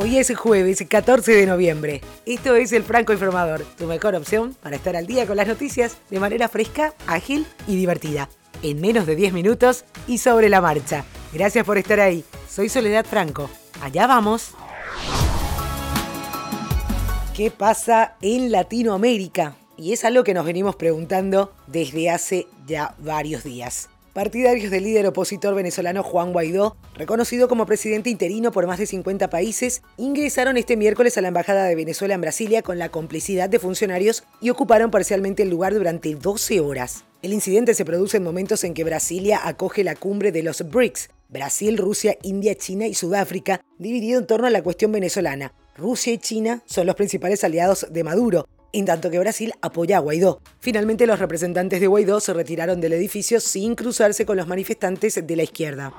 Hoy 0.00 0.16
es 0.16 0.32
jueves 0.36 0.84
14 0.88 1.32
de 1.32 1.44
noviembre. 1.44 2.02
Esto 2.24 2.54
es 2.54 2.70
el 2.70 2.84
Franco 2.84 3.12
Informador, 3.12 3.64
tu 3.76 3.86
mejor 3.86 4.14
opción 4.14 4.54
para 4.62 4.76
estar 4.76 4.94
al 4.94 5.08
día 5.08 5.26
con 5.26 5.36
las 5.36 5.48
noticias 5.48 5.96
de 6.08 6.20
manera 6.20 6.48
fresca, 6.48 6.94
ágil 7.08 7.44
y 7.66 7.74
divertida. 7.74 8.28
En 8.62 8.80
menos 8.80 9.06
de 9.06 9.16
10 9.16 9.32
minutos 9.32 9.84
y 10.06 10.18
sobre 10.18 10.50
la 10.50 10.60
marcha. 10.60 11.04
Gracias 11.32 11.66
por 11.66 11.78
estar 11.78 11.98
ahí. 11.98 12.24
Soy 12.48 12.68
Soledad 12.68 13.06
Franco. 13.06 13.50
Allá 13.82 14.06
vamos. 14.06 14.52
¿Qué 17.34 17.50
pasa 17.50 18.14
en 18.22 18.52
Latinoamérica? 18.52 19.56
Y 19.76 19.94
es 19.94 20.04
algo 20.04 20.22
que 20.22 20.32
nos 20.32 20.46
venimos 20.46 20.76
preguntando 20.76 21.52
desde 21.66 22.08
hace 22.08 22.46
ya 22.68 22.94
varios 23.00 23.42
días 23.42 23.88
partidarios 24.18 24.72
del 24.72 24.82
líder 24.82 25.06
opositor 25.06 25.54
venezolano 25.54 26.02
Juan 26.02 26.32
Guaidó, 26.32 26.76
reconocido 26.96 27.46
como 27.46 27.66
presidente 27.66 28.10
interino 28.10 28.50
por 28.50 28.66
más 28.66 28.80
de 28.80 28.86
50 28.86 29.30
países, 29.30 29.80
ingresaron 29.96 30.56
este 30.56 30.76
miércoles 30.76 31.16
a 31.16 31.20
la 31.20 31.28
Embajada 31.28 31.66
de 31.66 31.76
Venezuela 31.76 32.14
en 32.14 32.20
Brasilia 32.20 32.62
con 32.62 32.78
la 32.78 32.88
complicidad 32.88 33.48
de 33.48 33.60
funcionarios 33.60 34.24
y 34.40 34.50
ocuparon 34.50 34.90
parcialmente 34.90 35.44
el 35.44 35.50
lugar 35.50 35.72
durante 35.72 36.16
12 36.16 36.58
horas. 36.58 37.04
El 37.22 37.32
incidente 37.32 37.74
se 37.74 37.84
produce 37.84 38.16
en 38.16 38.24
momentos 38.24 38.64
en 38.64 38.74
que 38.74 38.82
Brasilia 38.82 39.46
acoge 39.46 39.84
la 39.84 39.94
cumbre 39.94 40.32
de 40.32 40.42
los 40.42 40.68
BRICS, 40.68 41.10
Brasil, 41.28 41.78
Rusia, 41.78 42.18
India, 42.22 42.56
China 42.56 42.88
y 42.88 42.94
Sudáfrica, 42.94 43.60
dividido 43.78 44.18
en 44.18 44.26
torno 44.26 44.48
a 44.48 44.50
la 44.50 44.64
cuestión 44.64 44.90
venezolana. 44.90 45.52
Rusia 45.76 46.12
y 46.12 46.18
China 46.18 46.64
son 46.66 46.88
los 46.88 46.96
principales 46.96 47.44
aliados 47.44 47.86
de 47.88 48.02
Maduro, 48.02 48.48
en 48.72 48.84
tanto 48.84 49.10
que 49.10 49.18
Brasil 49.18 49.52
apoya 49.60 49.98
a 49.98 50.00
Guaidó. 50.00 50.40
Finalmente 50.60 51.06
los 51.06 51.18
representantes 51.18 51.80
de 51.80 51.86
Guaidó 51.86 52.20
se 52.20 52.34
retiraron 52.34 52.80
del 52.80 52.92
edificio 52.92 53.40
sin 53.40 53.74
cruzarse 53.74 54.26
con 54.26 54.36
los 54.36 54.46
manifestantes 54.46 55.26
de 55.26 55.36
la 55.36 55.42
izquierda. 55.42 55.92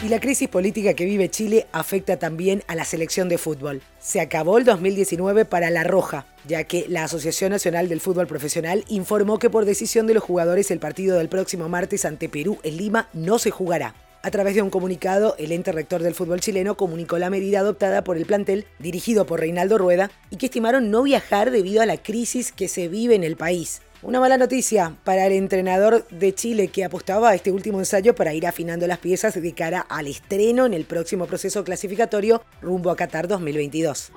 Y 0.00 0.08
la 0.08 0.20
crisis 0.20 0.48
política 0.48 0.94
que 0.94 1.04
vive 1.04 1.28
Chile 1.28 1.66
afecta 1.72 2.18
también 2.18 2.62
a 2.68 2.76
la 2.76 2.84
selección 2.84 3.28
de 3.28 3.36
fútbol. 3.36 3.82
Se 3.98 4.20
acabó 4.20 4.56
el 4.58 4.64
2019 4.64 5.44
para 5.44 5.70
La 5.70 5.82
Roja, 5.82 6.24
ya 6.46 6.62
que 6.62 6.86
la 6.88 7.02
Asociación 7.02 7.50
Nacional 7.50 7.88
del 7.88 8.00
Fútbol 8.00 8.28
Profesional 8.28 8.84
informó 8.86 9.40
que 9.40 9.50
por 9.50 9.64
decisión 9.64 10.06
de 10.06 10.14
los 10.14 10.22
jugadores 10.22 10.70
el 10.70 10.78
partido 10.78 11.18
del 11.18 11.28
próximo 11.28 11.68
martes 11.68 12.04
ante 12.04 12.28
Perú 12.28 12.58
en 12.62 12.76
Lima 12.76 13.08
no 13.12 13.40
se 13.40 13.50
jugará. 13.50 13.96
A 14.28 14.30
través 14.30 14.54
de 14.54 14.60
un 14.60 14.68
comunicado, 14.68 15.34
el 15.38 15.52
ente 15.52 15.72
rector 15.72 16.02
del 16.02 16.14
fútbol 16.14 16.40
chileno 16.40 16.76
comunicó 16.76 17.16
la 17.16 17.30
medida 17.30 17.60
adoptada 17.60 18.04
por 18.04 18.18
el 18.18 18.26
plantel, 18.26 18.66
dirigido 18.78 19.24
por 19.24 19.40
Reinaldo 19.40 19.78
Rueda, 19.78 20.10
y 20.28 20.36
que 20.36 20.44
estimaron 20.44 20.90
no 20.90 21.02
viajar 21.02 21.50
debido 21.50 21.80
a 21.80 21.86
la 21.86 21.96
crisis 21.96 22.52
que 22.52 22.68
se 22.68 22.88
vive 22.88 23.14
en 23.14 23.24
el 23.24 23.38
país. 23.38 23.80
Una 24.02 24.20
mala 24.20 24.36
noticia 24.36 24.94
para 25.04 25.26
el 25.26 25.32
entrenador 25.32 26.06
de 26.08 26.34
Chile 26.34 26.68
que 26.68 26.84
apostaba 26.84 27.30
a 27.30 27.34
este 27.34 27.50
último 27.50 27.78
ensayo 27.78 28.14
para 28.14 28.34
ir 28.34 28.46
afinando 28.46 28.86
las 28.86 28.98
piezas 28.98 29.32
de 29.32 29.52
cara 29.54 29.80
al 29.80 30.06
estreno 30.06 30.66
en 30.66 30.74
el 30.74 30.84
próximo 30.84 31.24
proceso 31.24 31.64
clasificatorio 31.64 32.42
rumbo 32.60 32.90
a 32.90 32.96
Qatar 32.96 33.28
2022. 33.28 34.12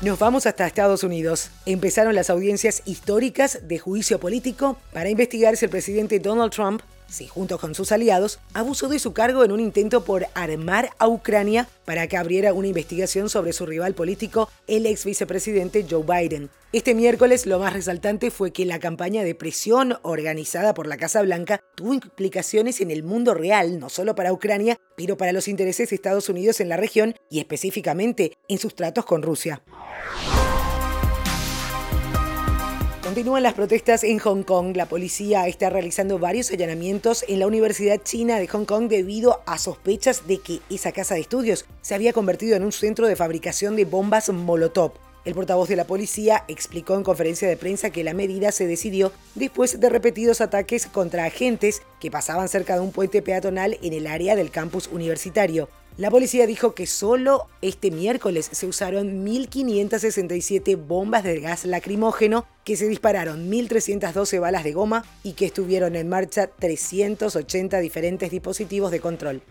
Nos 0.00 0.18
vamos 0.18 0.46
hasta 0.46 0.66
Estados 0.66 1.04
Unidos. 1.04 1.50
Empezaron 1.66 2.14
las 2.14 2.30
audiencias 2.30 2.80
históricas 2.86 3.60
de 3.68 3.78
juicio 3.78 4.18
político 4.20 4.78
para 4.94 5.10
investigar 5.10 5.54
si 5.58 5.66
el 5.66 5.70
presidente 5.70 6.18
Donald 6.18 6.52
Trump 6.52 6.80
si 7.08 7.26
junto 7.26 7.58
con 7.58 7.74
sus 7.74 7.92
aliados 7.92 8.38
abusó 8.54 8.88
de 8.88 8.98
su 8.98 9.12
cargo 9.12 9.44
en 9.44 9.52
un 9.52 9.60
intento 9.60 10.04
por 10.04 10.26
armar 10.34 10.90
a 10.98 11.08
Ucrania 11.08 11.68
para 11.84 12.06
que 12.06 12.16
abriera 12.16 12.52
una 12.52 12.68
investigación 12.68 13.28
sobre 13.28 13.52
su 13.52 13.66
rival 13.66 13.94
político, 13.94 14.50
el 14.66 14.86
ex 14.86 15.04
vicepresidente 15.04 15.86
Joe 15.88 16.04
Biden. 16.04 16.50
Este 16.72 16.94
miércoles 16.94 17.46
lo 17.46 17.58
más 17.58 17.72
resaltante 17.72 18.30
fue 18.30 18.52
que 18.52 18.66
la 18.66 18.80
campaña 18.80 19.24
de 19.24 19.34
presión 19.34 19.98
organizada 20.02 20.74
por 20.74 20.86
la 20.86 20.96
Casa 20.96 21.22
Blanca 21.22 21.60
tuvo 21.74 21.94
implicaciones 21.94 22.80
en 22.80 22.90
el 22.90 23.02
mundo 23.02 23.34
real, 23.34 23.78
no 23.78 23.88
solo 23.88 24.14
para 24.14 24.32
Ucrania, 24.32 24.76
pero 24.96 25.16
para 25.16 25.32
los 25.32 25.48
intereses 25.48 25.90
de 25.90 25.96
Estados 25.96 26.28
Unidos 26.28 26.60
en 26.60 26.68
la 26.68 26.76
región 26.76 27.14
y 27.30 27.38
específicamente 27.38 28.36
en 28.48 28.58
sus 28.58 28.74
tratos 28.74 29.04
con 29.04 29.22
Rusia. 29.22 29.62
Continúan 33.16 33.44
las 33.44 33.54
protestas 33.54 34.04
en 34.04 34.18
Hong 34.18 34.42
Kong. 34.42 34.76
La 34.76 34.90
policía 34.90 35.48
está 35.48 35.70
realizando 35.70 36.18
varios 36.18 36.50
allanamientos 36.50 37.24
en 37.26 37.38
la 37.38 37.46
Universidad 37.46 38.02
China 38.02 38.38
de 38.38 38.46
Hong 38.46 38.66
Kong 38.66 38.88
debido 38.88 39.40
a 39.46 39.56
sospechas 39.56 40.26
de 40.26 40.36
que 40.36 40.60
esa 40.68 40.92
casa 40.92 41.14
de 41.14 41.22
estudios 41.22 41.64
se 41.80 41.94
había 41.94 42.12
convertido 42.12 42.56
en 42.56 42.62
un 42.62 42.72
centro 42.72 43.06
de 43.06 43.16
fabricación 43.16 43.74
de 43.74 43.86
bombas 43.86 44.28
Molotov. 44.28 44.92
El 45.24 45.32
portavoz 45.32 45.70
de 45.70 45.76
la 45.76 45.86
policía 45.86 46.44
explicó 46.46 46.94
en 46.94 47.04
conferencia 47.04 47.48
de 47.48 47.56
prensa 47.56 47.88
que 47.88 48.04
la 48.04 48.12
medida 48.12 48.52
se 48.52 48.66
decidió 48.66 49.12
después 49.34 49.80
de 49.80 49.88
repetidos 49.88 50.42
ataques 50.42 50.84
contra 50.84 51.24
agentes 51.24 51.80
que 52.00 52.10
pasaban 52.10 52.50
cerca 52.50 52.74
de 52.74 52.80
un 52.80 52.92
puente 52.92 53.22
peatonal 53.22 53.78
en 53.80 53.94
el 53.94 54.08
área 54.08 54.36
del 54.36 54.50
campus 54.50 54.88
universitario. 54.88 55.70
La 55.98 56.10
policía 56.10 56.46
dijo 56.46 56.74
que 56.74 56.86
solo 56.86 57.46
este 57.62 57.90
miércoles 57.90 58.50
se 58.52 58.66
usaron 58.66 59.24
1.567 59.24 60.76
bombas 60.76 61.24
de 61.24 61.40
gas 61.40 61.64
lacrimógeno, 61.64 62.46
que 62.64 62.76
se 62.76 62.86
dispararon 62.86 63.50
1.312 63.50 64.38
balas 64.38 64.62
de 64.62 64.74
goma 64.74 65.06
y 65.22 65.32
que 65.32 65.46
estuvieron 65.46 65.96
en 65.96 66.10
marcha 66.10 66.48
380 66.48 67.78
diferentes 67.78 68.30
dispositivos 68.30 68.90
de 68.90 69.00
control. 69.00 69.42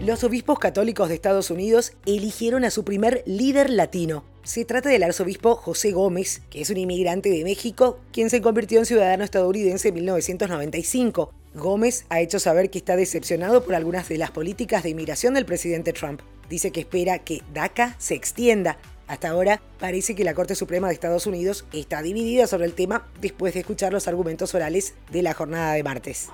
Los 0.00 0.22
obispos 0.22 0.60
católicos 0.60 1.08
de 1.08 1.16
Estados 1.16 1.50
Unidos 1.50 1.94
eligieron 2.06 2.64
a 2.64 2.70
su 2.70 2.84
primer 2.84 3.24
líder 3.26 3.68
latino. 3.68 4.22
Se 4.44 4.64
trata 4.64 4.90
del 4.90 5.02
arzobispo 5.02 5.56
José 5.56 5.90
Gómez, 5.90 6.40
que 6.50 6.60
es 6.60 6.70
un 6.70 6.76
inmigrante 6.76 7.30
de 7.30 7.42
México, 7.42 7.98
quien 8.12 8.30
se 8.30 8.40
convirtió 8.40 8.78
en 8.78 8.86
ciudadano 8.86 9.24
estadounidense 9.24 9.88
en 9.88 9.94
1995. 9.94 11.34
Gómez 11.58 12.06
ha 12.08 12.20
hecho 12.20 12.38
saber 12.38 12.70
que 12.70 12.78
está 12.78 12.96
decepcionado 12.96 13.62
por 13.64 13.74
algunas 13.74 14.08
de 14.08 14.16
las 14.16 14.30
políticas 14.30 14.82
de 14.82 14.90
inmigración 14.90 15.34
del 15.34 15.44
presidente 15.44 15.92
Trump. 15.92 16.22
Dice 16.48 16.70
que 16.70 16.80
espera 16.80 17.18
que 17.18 17.42
DACA 17.52 17.94
se 17.98 18.14
extienda. 18.14 18.78
Hasta 19.06 19.28
ahora 19.28 19.60
parece 19.78 20.14
que 20.14 20.24
la 20.24 20.34
Corte 20.34 20.54
Suprema 20.54 20.88
de 20.88 20.94
Estados 20.94 21.26
Unidos 21.26 21.66
está 21.72 22.02
dividida 22.02 22.46
sobre 22.46 22.66
el 22.66 22.74
tema 22.74 23.06
después 23.20 23.54
de 23.54 23.60
escuchar 23.60 23.92
los 23.92 24.08
argumentos 24.08 24.54
orales 24.54 24.94
de 25.10 25.22
la 25.22 25.34
jornada 25.34 25.72
de 25.74 25.82
martes. 25.82 26.28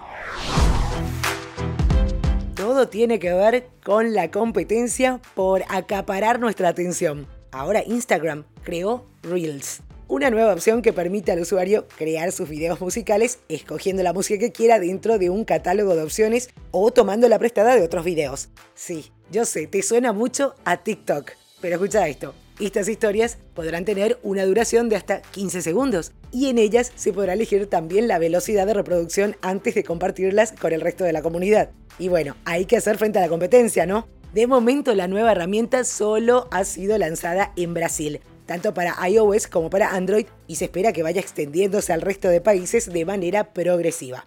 Todo 2.55 2.89
tiene 2.89 3.19
que 3.19 3.33
ver 3.33 3.69
con 3.85 4.15
la 4.15 4.31
competencia 4.31 5.21
por 5.35 5.65
acaparar 5.69 6.41
nuestra 6.41 6.69
atención. 6.69 7.27
Ahora 7.53 7.83
Instagram 7.87 8.45
creó 8.63 9.07
Reels, 9.23 9.81
una 10.09 10.31
nueva 10.31 10.53
opción 10.53 10.83
que 10.83 10.93
permite 10.93 11.33
al 11.33 11.41
usuario 11.41 11.87
crear 11.97 12.33
sus 12.33 12.49
videos 12.49 12.81
musicales 12.81 13.39
escogiendo 13.49 14.03
la 14.03 14.13
música 14.13 14.39
que 14.39 14.53
quiera 14.53 14.79
dentro 14.79 15.19
de 15.19 15.31
un 15.31 15.45
catálogo 15.45 15.95
de 15.95 16.03
opciones 16.03 16.51
o 16.71 16.93
tomando 16.93 17.29
la 17.29 17.39
prestada 17.39 17.75
de 17.75 17.83
otros 17.83 18.05
videos. 18.05 18.49
Sí, 18.75 19.13
yo 19.31 19.45
sé, 19.45 19.67
te 19.67 19.83
suena 19.83 20.13
mucho 20.13 20.55
a 20.65 20.83
TikTok, 20.83 21.33
pero 21.61 21.77
escucha 21.77 22.09
esto. 22.09 22.35
Estas 22.61 22.89
historias 22.89 23.39
podrán 23.55 23.85
tener 23.85 24.19
una 24.23 24.45
duración 24.45 24.89
de 24.89 24.95
hasta 24.95 25.23
15 25.23 25.61
segundos 25.63 26.13
y 26.31 26.49
en 26.49 26.59
ellas 26.59 26.93
se 26.95 27.13
podrá 27.13 27.33
elegir 27.33 27.67
también 27.67 28.07
la 28.07 28.19
velocidad 28.19 28.67
de 28.67 28.75
reproducción 28.75 29.37
antes 29.43 29.75
de 29.75 29.83
compartirlas 29.83 30.53
con 30.53 30.73
el 30.73 30.81
resto 30.81 31.03
de 31.03 31.13
la 31.13 31.23
comunidad. 31.23 31.71
Y 31.99 32.09
bueno, 32.09 32.37
hay 32.45 32.67
que 32.67 32.77
hacer 32.77 32.97
frente 32.97 33.19
a 33.19 33.23
la 33.23 33.29
competencia, 33.29 33.87
¿no? 33.87 34.07
De 34.33 34.47
momento 34.47 34.95
la 34.95 35.09
nueva 35.09 35.33
herramienta 35.33 35.85
solo 35.85 36.49
ha 36.51 36.65
sido 36.65 36.97
lanzada 36.99 37.53
en 37.57 37.75
Brasil, 37.75 38.21
tanto 38.47 38.75
para 38.75 38.97
iOS 39.09 39.47
como 39.47 39.71
para 39.71 39.91
Android, 39.91 40.27
y 40.47 40.57
se 40.57 40.67
espera 40.67 40.93
que 40.93 41.03
vaya 41.03 41.21
extendiéndose 41.21 41.93
al 41.93 42.01
resto 42.01 42.29
de 42.29 42.41
países 42.41 42.93
de 42.93 43.05
manera 43.05 43.53
progresiva. 43.53 44.27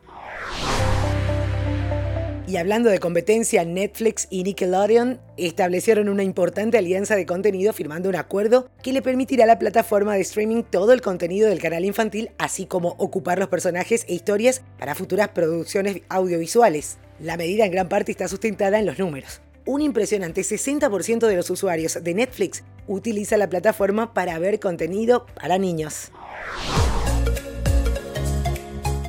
Y 2.48 2.56
hablando 2.56 2.90
de 2.90 3.00
competencia, 3.00 3.66
Netflix 3.66 4.28
y 4.30 4.44
Nickelodeon 4.44 5.20
establecieron 5.36 6.08
una 6.08 6.24
importante 6.24 6.78
alianza 6.78 7.18
de 7.18 7.26
contenido 7.26 7.74
firmando 7.74 8.08
un 8.08 8.16
acuerdo 8.16 8.70
que 8.82 8.94
le 8.94 9.02
permitirá 9.02 9.44
a 9.44 9.48
la 9.48 9.60
plataforma 9.60 10.14
de 10.14 10.22
streaming 10.22 10.64
todo 10.64 10.94
el 10.94 11.02
contenido 11.02 11.50
del 11.50 11.60
canal 11.60 11.84
infantil, 11.84 12.32
así 12.38 12.66
como 12.66 12.96
ocupar 13.00 13.38
los 13.38 13.50
personajes 13.50 14.06
e 14.08 14.14
historias 14.14 14.62
para 14.80 14.96
futuras 14.96 15.28
producciones 15.28 16.04
audiovisuales. 16.08 17.00
La 17.20 17.36
medida 17.36 17.66
en 17.66 17.72
gran 17.72 17.90
parte 17.90 18.12
está 18.12 18.30
sustentada 18.30 18.80
en 18.80 18.86
los 18.86 18.98
números 18.98 19.42
un 19.68 19.82
impresionante 19.82 20.42
60% 20.42 21.28
de 21.28 21.36
los 21.36 21.50
usuarios 21.50 22.02
de 22.02 22.14
Netflix 22.14 22.64
utiliza 22.88 23.38
la 23.38 23.50
plataforma 23.50 24.14
para 24.14 24.38
ver 24.40 24.60
contenido 24.60 25.26
para 25.40 25.58
niños. 25.58 26.12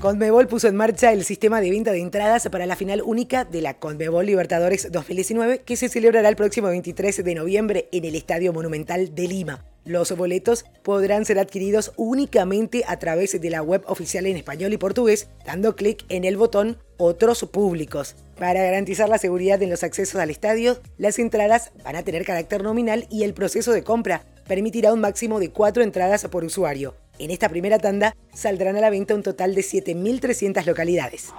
Conmebol 0.01 0.47
puso 0.47 0.69
en 0.69 0.77
marcha 0.77 1.13
el 1.13 1.25
sistema 1.25 1.61
de 1.61 1.71
venta 1.71 1.91
de 1.91 2.01
entradas 2.01 2.49
para 2.51 2.67
la 2.67 2.77
final 2.77 3.03
única 3.03 3.45
de 3.45 3.61
la 3.63 3.75
Conmebol 3.75 4.27
Libertadores 4.27 4.93
2019 4.93 5.63
que 5.63 5.77
se 5.77 5.89
celebrará 5.89 6.29
el 6.29 6.37
próximo 6.37 6.69
23 6.69 7.25
de 7.25 7.35
noviembre 7.35 7.89
en 7.91 8.05
el 8.05 8.15
Estadio 8.15 8.53
Monumental 8.53 9.15
de 9.15 9.27
Lima. 9.27 9.68
Los 9.89 10.15
boletos 10.15 10.67
podrán 10.83 11.25
ser 11.25 11.39
adquiridos 11.39 11.93
únicamente 11.97 12.85
a 12.87 12.99
través 12.99 13.41
de 13.41 13.49
la 13.49 13.63
web 13.63 13.83
oficial 13.87 14.27
en 14.27 14.37
español 14.37 14.75
y 14.75 14.77
portugués, 14.77 15.29
dando 15.47 15.77
clic 15.77 16.05
en 16.11 16.25
el 16.25 16.37
botón 16.37 16.77
Otros 16.99 17.43
públicos. 17.51 18.15
Para 18.39 18.63
garantizar 18.63 19.09
la 19.09 19.17
seguridad 19.17 19.63
en 19.63 19.71
los 19.71 19.83
accesos 19.83 20.21
al 20.21 20.29
estadio, 20.29 20.79
las 20.99 21.19
entradas 21.19 21.73
van 21.85 21.97
a 21.97 22.03
tener 22.03 22.27
carácter 22.27 22.63
nominal 22.63 23.07
y 23.09 23.23
el 23.23 23.33
proceso 23.33 23.73
de 23.73 23.83
compra 23.83 24.27
permitirá 24.47 24.93
un 24.93 25.01
máximo 25.01 25.41
de 25.41 25.53
cuatro 25.53 25.83
entradas 25.83 26.29
por 26.31 26.45
usuario. 26.45 26.95
En 27.19 27.31
esta 27.31 27.49
primera 27.49 27.79
tanda 27.79 28.15
saldrán 28.35 28.77
a 28.77 28.83
la 28.83 28.91
venta 28.91 29.15
un 29.15 29.23
total 29.23 29.55
de 29.55 29.63
7.300 29.63 30.67
localidades. 30.67 31.31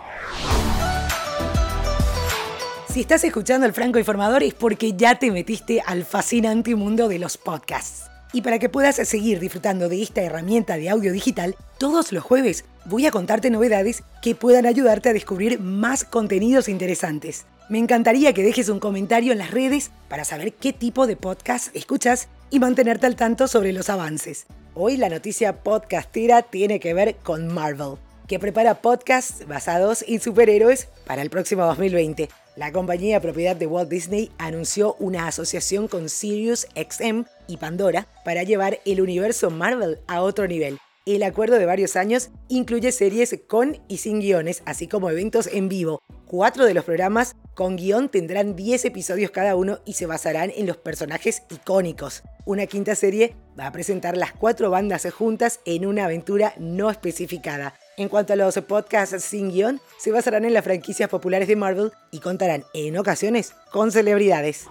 Si 2.91 3.01
estás 3.01 3.23
escuchando 3.23 3.67
el 3.67 3.73
Franco 3.73 3.99
Informador 3.99 4.41
es 4.41 4.55
porque 4.55 4.93
ya 4.93 5.19
te 5.19 5.29
metiste 5.29 5.83
al 5.85 6.03
fascinante 6.03 6.73
mundo 6.73 7.07
de 7.07 7.19
los 7.19 7.37
podcasts. 7.37 8.09
Y 8.31 8.41
para 8.41 8.59
que 8.59 8.69
puedas 8.69 8.95
seguir 8.95 9.39
disfrutando 9.39 9.89
de 9.89 10.03
esta 10.03 10.21
herramienta 10.21 10.77
de 10.77 10.89
audio 10.89 11.11
digital, 11.11 11.55
todos 11.79 12.11
los 12.11 12.23
jueves 12.23 12.63
voy 12.85 13.07
a 13.07 13.11
contarte 13.11 13.49
novedades 13.49 14.03
que 14.21 14.35
puedan 14.35 14.67
ayudarte 14.67 15.09
a 15.09 15.13
descubrir 15.13 15.59
más 15.59 16.03
contenidos 16.03 16.69
interesantes. 16.69 17.45
Me 17.69 17.79
encantaría 17.79 18.33
que 18.33 18.43
dejes 18.43 18.69
un 18.69 18.79
comentario 18.79 19.31
en 19.31 19.39
las 19.39 19.51
redes 19.51 19.89
para 20.09 20.25
saber 20.25 20.53
qué 20.53 20.73
tipo 20.73 21.07
de 21.07 21.15
podcast 21.15 21.75
escuchas 21.75 22.27
y 22.51 22.59
mantenerte 22.59 23.07
al 23.07 23.15
tanto 23.15 23.47
sobre 23.47 23.73
los 23.73 23.89
avances. 23.89 24.45
Hoy 24.75 24.97
la 24.97 25.09
noticia 25.09 25.63
podcastera 25.63 26.43
tiene 26.43 26.79
que 26.79 26.93
ver 26.93 27.15
con 27.23 27.47
Marvel, 27.47 27.95
que 28.27 28.39
prepara 28.39 28.81
podcasts 28.81 29.47
basados 29.47 30.05
en 30.07 30.21
superhéroes 30.21 30.87
para 31.07 31.23
el 31.23 31.31
próximo 31.31 31.65
2020. 31.65 32.29
La 32.55 32.71
compañía 32.71 33.21
propiedad 33.21 33.55
de 33.55 33.65
Walt 33.67 33.89
Disney 33.89 34.31
anunció 34.37 34.95
una 34.99 35.27
asociación 35.27 35.87
con 35.87 36.09
Sirius 36.09 36.67
XM 36.75 37.25
y 37.49 37.57
Pandora 37.57 38.07
para 38.23 38.43
llevar 38.43 38.79
el 38.85 39.01
universo 39.01 39.49
Marvel 39.49 39.99
a 40.07 40.21
otro 40.21 40.47
nivel. 40.47 40.79
El 41.05 41.23
acuerdo 41.23 41.57
de 41.57 41.65
varios 41.65 41.95
años 41.95 42.29
incluye 42.49 42.91
series 42.91 43.35
con 43.47 43.81
y 43.87 43.97
sin 43.97 44.19
guiones, 44.19 44.61
así 44.65 44.87
como 44.87 45.09
eventos 45.09 45.47
en 45.47 45.67
vivo. 45.67 46.03
Cuatro 46.27 46.65
de 46.65 46.75
los 46.75 46.85
programas 46.85 47.35
con 47.55 47.77
guion 47.77 48.09
tendrán 48.09 48.55
10 48.55 48.85
episodios 48.85 49.31
cada 49.31 49.55
uno 49.55 49.79
y 49.85 49.93
se 49.93 50.05
basarán 50.05 50.51
en 50.55 50.67
los 50.67 50.77
personajes 50.77 51.41
icónicos. 51.49 52.21
Una 52.45 52.67
quinta 52.67 52.93
serie 52.93 53.35
va 53.59 53.65
a 53.65 53.71
presentar 53.71 54.17
las 54.17 54.33
cuatro 54.33 54.69
bandas 54.69 55.07
juntas 55.11 55.61
en 55.65 55.87
una 55.87 56.05
aventura 56.05 56.53
no 56.59 56.91
especificada. 56.91 57.73
En 57.97 58.07
cuanto 58.07 58.33
a 58.33 58.35
los 58.35 58.55
podcasts 58.59 59.23
sin 59.23 59.49
guion, 59.49 59.81
se 59.97 60.11
basarán 60.11 60.45
en 60.45 60.53
las 60.53 60.63
franquicias 60.63 61.09
populares 61.09 61.47
de 61.47 61.55
Marvel 61.55 61.91
y 62.11 62.19
contarán 62.19 62.65
en 62.75 62.95
ocasiones 62.97 63.55
con 63.71 63.91
celebridades. 63.91 64.67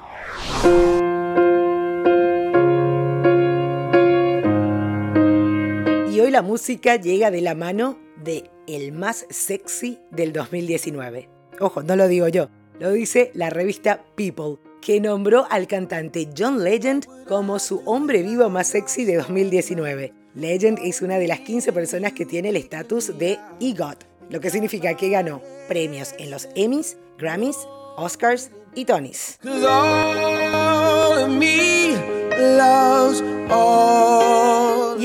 La 6.30 6.42
música 6.42 6.96
llega 6.96 7.30
de 7.30 7.40
la 7.40 7.54
mano 7.54 7.98
de 8.22 8.50
el 8.66 8.92
más 8.92 9.26
sexy 9.30 9.98
del 10.10 10.32
2019. 10.32 11.28
Ojo, 11.60 11.82
no 11.82 11.96
lo 11.96 12.08
digo 12.08 12.28
yo, 12.28 12.50
lo 12.78 12.92
dice 12.92 13.30
la 13.34 13.50
revista 13.50 14.04
People, 14.14 14.58
que 14.80 15.00
nombró 15.00 15.46
al 15.50 15.66
cantante 15.66 16.28
John 16.36 16.62
Legend 16.62 17.06
como 17.26 17.58
su 17.58 17.82
hombre 17.84 18.22
vivo 18.22 18.48
más 18.50 18.68
sexy 18.68 19.04
de 19.04 19.16
2019. 19.16 20.12
Legend 20.34 20.78
es 20.82 21.02
una 21.02 21.18
de 21.18 21.26
las 21.26 21.40
15 21.40 21.72
personas 21.72 22.12
que 22.12 22.26
tiene 22.26 22.50
el 22.50 22.56
estatus 22.56 23.18
de 23.18 23.38
EGOT, 23.60 24.04
lo 24.30 24.40
que 24.40 24.50
significa 24.50 24.96
que 24.96 25.08
ganó 25.08 25.42
premios 25.66 26.14
en 26.18 26.30
los 26.30 26.48
Emmys, 26.54 26.96
Grammys, 27.18 27.56
Oscars 27.96 28.50
y 28.74 28.84
Tonys. 28.84 29.38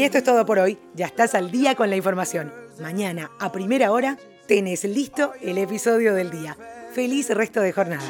Y 0.03 0.05
esto 0.05 0.17
es 0.17 0.25
todo 0.25 0.45
por 0.45 0.59
hoy. 0.59 0.77
Ya 0.95 1.05
estás 1.05 1.33
al 1.33 1.49
día 1.49 1.75
con 1.75 1.89
la 1.89 1.95
información. 1.95 2.51
Mañana, 2.81 3.31
a 3.39 3.53
primera 3.53 3.89
hora, 3.93 4.17
tenés 4.49 4.83
listo 4.83 5.31
el 5.41 5.57
episodio 5.57 6.13
del 6.13 6.29
día. 6.29 6.57
Feliz 6.91 7.29
resto 7.29 7.61
de 7.61 7.71
jornada. 7.71 8.03